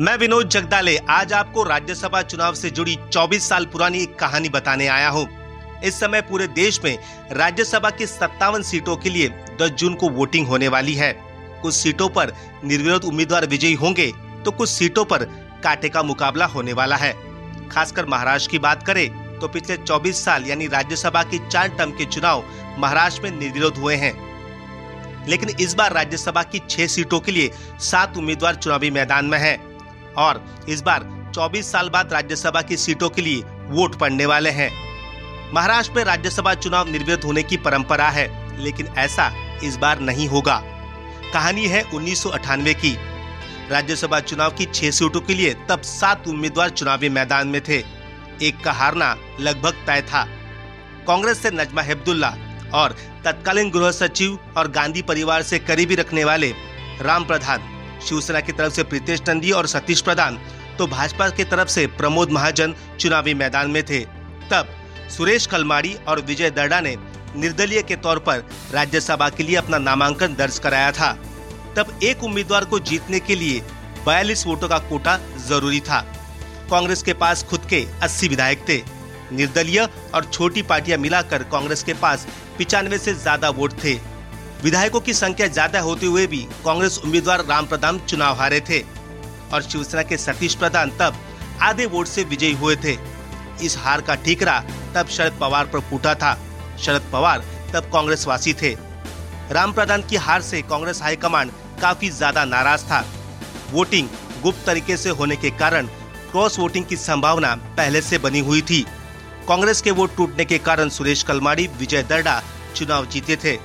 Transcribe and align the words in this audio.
मैं 0.00 0.16
विनोद 0.18 0.48
जगदाले, 0.48 0.96
आज 0.98 1.32
आपको 1.32 1.62
राज्यसभा 1.62 2.20
चुनाव 2.22 2.54
से 2.54 2.70
जुड़ी 2.70 2.96
24 3.08 3.48
साल 3.48 3.64
पुरानी 3.64 4.02
एक 4.02 4.14
कहानी 4.18 4.48
बताने 4.48 4.86
आया 4.86 5.08
हूँ। 5.08 5.26
इस 5.84 5.98
समय 6.00 6.20
पूरे 6.20 6.46
देश 6.46 6.80
में 6.84 6.98
राज्यसभा 7.32 7.90
की 7.90 8.06
सत्तावन 8.06 8.62
सीटों 8.62 8.96
के 8.96 9.10
लिए 9.10 9.28
10 9.60 9.70
जून 9.70 9.94
को 9.94 10.08
वोटिंग 10.08 10.46
होने 10.46 10.68
वाली 10.68 10.94
है। 10.94 11.12
कुछ 11.62 11.74
सीटों 11.74 12.08
पर 12.08 12.32
निर्विरोध 12.64 13.04
उम्मीदवार 13.04 13.46
विजयी 13.46 13.74
होंगे 13.74 14.10
तो 14.44 14.50
कुछ 14.50 14.68
सीटों 14.68 15.04
पर 15.04 15.24
कांटे 15.64 15.88
का 15.88 16.02
मुकाबला 16.02 16.46
होने 16.46 16.72
वाला 16.72 16.96
है। 16.96 17.12
खासकर 17.68 18.06
महाराष्ट्र 18.06 18.50
की 18.50 18.58
बात 18.58 18.82
करें 18.86 19.38
तो 19.38 19.48
पिछले 19.48 19.76
24 19.76 20.24
साल 20.24 20.46
यानी 20.46 20.66
राज्यसभा 20.66 21.22
की 21.22 21.38
चार 21.48 21.68
टर्म 21.68 21.90
के 21.90 22.04
चुनाव 22.06 22.42
महाराष्ट्र 22.78 23.22
में 23.22 23.38
निर्विरोध 23.38 23.76
हुए 23.76 23.96
हैं। 23.96 24.12
लेकिन 25.28 25.48
इस 25.50 25.74
बार 25.74 25.92
राज्यसभा 25.92 26.42
की 26.42 26.60
छह 26.68 26.86
सीटों 26.86 27.20
के 27.20 27.32
लिए 27.32 27.50
सात 27.82 28.16
उम्मीदवार 28.16 28.54
चुनावी 28.54 28.90
मैदान 28.90 29.24
में 29.24 29.38
हैं। 29.38 29.73
और 30.18 30.64
इस 30.68 30.82
बार 30.82 31.32
24 31.34 31.72
साल 31.72 31.88
बाद 31.88 32.12
राज्यसभा 32.12 32.62
की 32.62 32.76
सीटों 32.76 33.08
के 33.08 33.22
लिए 33.22 33.42
वोट 33.68 33.94
पड़ने 33.94 34.26
वाले 34.26 34.50
हैं। 34.50 34.70
महाराष्ट्र 35.54 35.94
में 35.96 36.04
राज्यसभा 36.04 36.54
चुनाव 36.54 36.88
निर्विरोध 36.88 37.24
होने 37.24 37.42
की 37.42 37.56
परंपरा 37.56 38.08
है, 38.08 38.26
लेकिन 38.62 38.86
ऐसा 38.98 39.32
इस 39.64 39.76
बार 39.76 40.00
नहीं 40.00 40.28
होगा। 40.28 40.62
कहानी 41.32 41.66
है 41.66 41.82
उन्नीस 41.82 42.22
सौ 42.22 42.28
अठानवे 42.28 42.74
की। 42.74 42.96
राज्यसभा 43.70 44.20
चुनाव 44.20 44.50
की 44.50 44.64
छह 44.64 44.90
सीटों 44.90 45.20
के 45.20 45.34
लिए 45.34 45.54
तब 45.68 45.80
सात 45.80 46.28
उम्मीदवार 46.28 46.70
चुनावी 46.70 47.08
मैदान 47.08 47.48
में 47.48 47.60
थे। 47.60 47.84
एक 48.42 48.64
का 48.64 48.72
हारना 48.72 49.16
लगभग 49.40 49.84
तय 49.86 50.02
था। 50.02 50.24
कांग्रेस 51.06 51.42
से 51.42 51.50
नजमा 51.50 51.82
हेब्दुल्ला 51.82 52.34
और 52.74 52.96
तत्कालीन 53.24 53.70
गृह 53.70 53.90
सचिव 53.90 54.38
और 54.56 54.70
गांधी 54.70 55.02
परिवार 55.02 55.42
से 55.42 55.58
करीबी 55.58 55.94
रखने 55.94 56.24
वाले 56.24 56.54
राम 57.00 57.24
प्रधान 57.24 57.58
शिवसेना 58.04 58.40
की 58.40 58.52
तरफ़ 58.52 58.72
से 58.72 58.82
प्रीतेश 58.84 59.20
नंदी 59.28 59.50
और 59.52 59.66
सतीश 59.66 60.00
प्रधान 60.02 60.38
तो 60.78 60.86
भाजपा 60.86 61.28
की 61.30 61.44
तरफ़ 61.46 61.68
से 61.68 61.86
प्रमोद 61.88 62.30
महाजन 62.32 62.74
चुनावी 63.00 63.34
मैदान 63.34 63.70
में 63.70 63.82
थे। 63.82 64.00
तब 64.50 64.68
सुरेश 65.10 65.46
कलमाड़ी 65.46 65.94
और 66.08 66.20
विजय 66.22 66.50
दर्डा 66.50 66.80
ने 66.80 66.96
निर्दलीय 67.36 67.82
के 67.82 67.96
तौर 67.98 68.18
पर 68.18 68.44
राज्यसभा 68.72 69.28
के 69.28 69.42
लिए 69.42 69.56
अपना 69.56 69.78
नामांकन 69.78 70.34
दर्ज 70.34 70.58
कराया 70.58 70.90
था। 70.92 71.12
तब 71.76 71.98
एक 72.02 72.24
उम्मीदवार 72.24 72.64
को 72.64 72.78
जीतने 72.80 73.20
के 73.20 73.34
लिए 73.34 73.60
बयालीस 74.06 74.46
वोटों 74.46 74.68
का 74.68 74.78
कोटा 74.80 75.18
ज़रूरी 75.46 75.80
था। 75.80 76.00
कांग्रेस 76.70 77.02
के 77.02 77.12
पास 77.14 77.42
खुद 77.44 77.66
के 77.70 77.84
80 78.02 78.28
विधायक 78.28 78.64
थे। 78.68 78.82
निर्दलीय 79.32 79.88
और 80.14 80.24
छोटी 80.24 80.62
पार्टियाँ 80.64 80.98
मिलाकर 80.98 81.42
कांग्रेस 81.52 81.82
के 81.82 81.94
पास 81.96 82.26
पिचानवे 82.58 82.98
से 82.98 83.14
ज़्यादा 83.14 83.50
वोट 83.50 83.72
थे। 83.84 83.94
विधायकों 84.64 85.00
की 85.00 85.12
संख्या 85.14 85.46
ज़्यादा 85.46 85.80
होते 85.80 86.06
हुए 86.06 86.26
भी 86.26 86.38
कांग्रेस 86.64 86.96
उम्मीदवार 87.04 87.44
राम 87.46 87.66
प्रधान 87.66 87.98
चुनाव 88.00 88.36
हारे 88.36 88.60
थे 88.68 88.78
और 89.52 89.62
शिवसेना 89.62 90.02
के 90.02 90.16
सतीश 90.16 90.54
प्रधान 90.54 90.90
तब 91.00 91.16
आधे 91.62 91.86
वोट 91.86 92.06
से 92.06 92.22
विजयी 92.24 92.52
हुए 92.54 92.76
थे। 92.76 92.96
इस 93.62 93.76
हार 93.78 94.00
का 94.00 94.14
ठीकरा 94.24 94.58
तब 94.94 95.08
शरद 95.08 95.36
पवार 95.40 95.66
पर 95.66 95.80
फूटा 95.90 96.14
था। 96.14 96.32
शरद 96.84 97.10
पवार 97.12 97.44
तब 97.72 97.90
कांग्रेस 97.92 98.26
वासी 98.26 98.54
थे। 98.62 98.72
राम 99.50 99.72
प्रधान 99.72 100.02
की 100.02 100.16
हार 100.18 100.42
से 100.42 100.62
कांग्रेस 100.62 101.02
हाईकमांड 101.02 101.50
काफ़ी 101.82 102.10
ज़्यादा 102.12 102.44
नाराज़ 102.46 102.84
था। 102.84 103.04
वोटिंग 103.72 104.08
गुप्त 104.42 104.64
तरीके 104.66 104.96
से 104.96 105.10
होने 105.10 105.36
के 105.36 105.50
कारण 105.58 105.86
क्रॉस 106.32 106.58
वोटिंग 106.58 106.86
की 106.86 106.96
संभावना 106.96 107.54
पहले 107.76 108.02
से 108.02 108.18
बनी 108.20 108.40
हुई 108.40 108.62
थी। 108.62 108.80
कांग्रेस 109.48 109.82
के 109.82 109.90
वोट 109.92 110.16
टूटने 110.16 110.44
के 110.44 110.58
कारण 110.60 110.88
सुरेश 110.88 111.22
कलमाड़ी, 111.22 111.66
विजय 111.68 112.02
दर्डा 112.04 112.42
चुनाव 112.74 113.06
जीते 113.06 113.36
थे। 113.36 113.56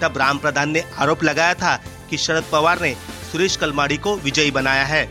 तब 0.00 0.18
राम 0.18 0.38
प्रधान 0.38 0.70
ने 0.70 0.84
आरोप 0.98 1.24
लगाया 1.24 1.54
था 1.54 1.76
कि 2.10 2.16
शरद 2.16 2.44
पवार 2.52 2.80
ने 2.80 2.94
सुरेश 3.32 3.56
कलमाड़ी 3.56 3.96
को 3.96 4.16
विजयी 4.16 4.50
बनाया 4.50 4.84
है। 4.84 5.04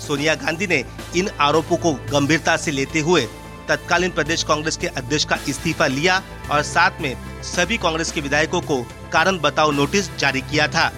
सोनिया 0.00 0.34
गांधी 0.34 0.66
ने 0.66 0.84
इन 1.16 1.28
आरोपों 1.40 1.76
को 1.76 1.92
गंभीरता 2.12 2.56
से 2.56 2.70
लेते 2.70 3.00
हुए 3.00 3.26
तत्कालीन 3.68 4.10
प्रदेश 4.10 4.42
कांग्रेस 4.42 4.76
के 4.76 4.86
अध्यक्ष 4.86 5.24
का 5.24 5.38
इस्तीफा 5.48 5.86
लिया 5.86 6.22
और 6.50 6.62
साथ 6.62 7.00
में 7.00 7.42
सभी 7.42 7.76
कांग्रेस 7.78 8.12
के 8.12 8.20
विधायकों 8.20 8.60
को 8.60 8.82
कारण 9.12 9.38
बताओ 9.38 9.70
नोटिस 9.70 10.16
जारी 10.16 10.40
किया 10.40 10.68
था। 10.68 10.90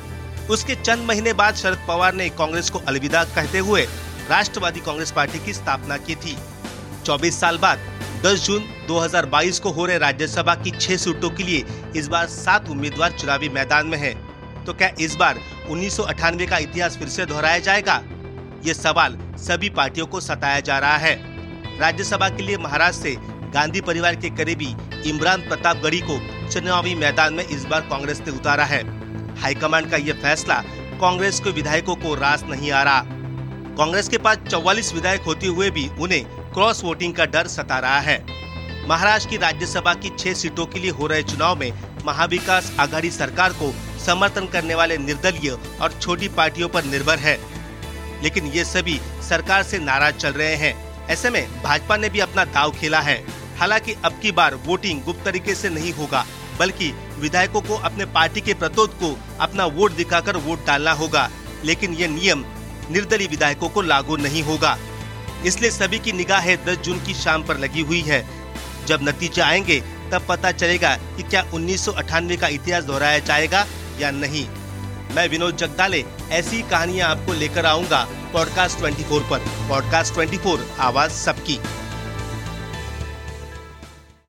उसके 0.51 0.75
चंद 0.75 1.07
महीने 1.09 1.33
बाद 1.33 1.55
शरद 1.55 1.85
पवार 1.89 2.15
ने 2.15 2.29
कांग्रेस 2.29 2.71
को 2.71 2.79
अलविदा 2.79 3.25
कहते 3.25 3.59
हुए 3.59 3.87
राष्ट्रवादी 4.31 4.81
कांग्रेस 4.81 5.11
पार्टी 5.11 5.39
की 5.39 5.53
स्थापना 5.53 5.97
की 5.97 6.15
थी। 6.15 6.37
24 7.07 7.41
साल 7.41 7.59
बाद 7.59 7.79
10 8.25 8.47
जून 8.47 8.65
2022 8.89 9.59
को 9.59 9.71
हो 9.71 9.85
रहे 9.87 9.99
राज्यसभा 9.99 10.55
की 10.55 10.71
छह 10.71 10.97
सीटों 10.97 11.31
के 11.31 11.43
लिए 11.43 11.65
इस 11.97 12.09
बार 12.09 12.27
सात 12.27 12.69
उम्मीदवार 12.69 13.13
चुनावी 13.13 13.49
मैदान 13.49 13.87
में 13.87 13.99
हैं। 13.99 14.15
तो 14.65 14.73
क्या 14.73 14.91
इस 15.01 15.15
बार 15.17 15.41
उन्नीस 15.71 15.97
सौ 15.97 16.03
अठानवे 16.03 16.47
का 16.47 16.59
इतिहास 16.59 16.97
फिर 16.97 17.09
से 17.09 17.27
दोहराया 17.27 17.59
जाएगा? 17.59 18.03
ये 18.65 18.75
सवाल 18.75 19.19
सभी 19.39 19.69
पार्टियों 19.69 20.07
को 20.07 20.21
सताया 20.21 20.61
जा 20.61 20.79
रहा 20.79 20.97
है। 20.97 21.15
राज्यसभा 21.79 22.29
के 22.29 22.43
लिए 22.43 22.57
महाराष्ट्र 22.57 23.03
से 23.03 23.15
गांधी 23.55 23.81
परिवार 23.81 24.17
के 24.17 24.31
करीबी 24.31 24.75
इमरान 25.11 25.41
प्रताप 25.41 25.77
गढ़ी 25.77 26.01
को 26.01 26.19
चुनावी 26.51 26.95
मैदान 26.95 27.35
में 27.35 27.45
इस 27.45 27.65
बार 27.65 27.81
कांग्रेस 27.81 28.21
ने 28.21 28.31
उतारा 28.31 28.65
है। 28.65 28.83
हाईकमांड 29.37 29.91
का 29.91 29.97
ये 29.97 30.13
फैसला 30.13 30.63
कांग्रेस 31.01 31.41
के 31.41 31.51
विधायकों 31.51 31.97
को 31.97 32.15
रास 32.15 32.45
नहीं 32.45 32.73
आ 32.73 32.83
रहा। 32.83 33.05
कांग्रेस 33.77 34.09
के 34.09 34.19
पास 34.19 34.37
चौवालीस 34.51 34.95
विधायक 34.95 35.21
होते 35.21 35.47
हुए 35.47 35.71
भी 35.71 35.89
उन्हें 36.01 36.48
क्रॉस 36.59 36.85
वोटिंग 36.85 37.15
का 37.15 37.25
डर 37.25 37.47
सता 37.47 37.79
रहा 37.79 38.01
है। 38.01 38.27
महाराष्ट्र 38.89 39.31
की 39.31 39.37
राज्यसभा 39.37 39.95
की 39.95 40.11
छह 40.19 40.33
सीटों 40.33 40.67
के 40.67 40.81
लिए 40.81 40.91
हो 40.91 41.07
रहे 41.07 41.23
चुनाव 41.23 41.59
में 41.59 41.73
महाविकास 42.07 42.73
आघाड़ी 42.81 43.11
सरकार 43.11 43.53
को 43.53 43.75
समर्थन 44.07 44.47
करने 44.47 44.75
वाले 44.75 44.97
निर्दलीय 44.99 45.51
और 45.81 45.93
छोटी 46.03 46.29
पार्टियों 46.29 46.69
पर 46.69 46.85
निर्भर 46.85 47.19
है। 47.19 47.41
लेकिन 48.23 48.47
ये 48.47 48.65
सभी 48.65 49.01
सरकार 49.29 49.63
से 49.63 49.79
नाराज़ 49.79 50.15
चल 50.15 50.31
रहे 50.31 50.55
हैं। 50.55 51.07
ऐसे 51.07 51.31
में 51.31 51.63
भाजपा 51.63 51.97
ने 51.97 52.09
भी 52.09 52.21
अपना 52.21 52.45
दाव 52.45 52.71
खेला 52.71 53.01
है। 53.01 53.25
हालाँकि 53.59 53.97
अब 54.05 54.19
की 54.23 54.33
बार 54.33 54.55
वोटिंग 54.55 55.03
गुप्त 55.03 55.25
तरीके 55.25 55.55
से 55.55 55.69
नहीं 55.69 55.93
होगा, 55.93 56.27
बल्कि 56.59 56.95
विधायकों 57.19 57.61
को 57.61 57.75
अपने 57.75 58.05
पार्टी 58.05 58.41
के 58.41 58.55
प्रतोद 58.55 58.91
को 58.91 59.19
अपना 59.41 59.67
वोट 59.67 59.93
दिखाकर 59.93 60.37
वोट 60.37 60.67
डालना 60.67 60.93
होगा। 60.93 61.31
लेकिन 61.65 61.95
ये 61.95 62.09
नियम 62.09 62.45
निर्दलीय 62.91 63.27
विधायकों 63.27 63.69
को 63.69 63.83
लागू 63.83 64.17
नहीं 64.17 64.43
होगा। 64.43 64.79
इसलिए 65.47 65.71
सभी 65.71 65.99
की 65.99 66.13
निगाहें 66.13 66.65
10 66.65 66.77
जून 66.77 67.01
की 67.01 67.15
शाम 67.15 67.43
पर 67.43 67.59
लगी 67.59 67.81
हुई 67.81 68.01
है। 68.01 68.29
जब 68.87 68.99
नतीजे 69.03 69.41
आएँगे, 69.41 69.81
तब 70.13 70.27
पता 70.29 70.53
चलेगा 70.53 70.97
कि 70.97 71.23
क्या 71.23 71.51
उन्नीस 71.55 71.85
सौ 71.85 71.93
अठानवे 71.93 72.37
का 72.37 72.49
इतिहास 72.49 72.85
दोहराया 72.85 73.19
जाएगा 73.19 73.67
या 74.01 74.11
नहीं। 74.11 74.49
मैं 75.17 75.29
विनोद 75.29 75.57
जगदाले, 75.57 76.05
ऐसी 76.31 76.63
कहानियाँ 76.63 77.09
आपको 77.09 77.33
लेकर 77.33 77.67
आऊँगा 77.67 78.09
पॉडकास्ट 78.33 78.79
24 78.79 79.23
पर। 79.31 79.39
पॉडकास्ट 79.69 80.15
24 80.15 80.61
आवाज़ 80.81 81.11
सबकी। 81.11 81.59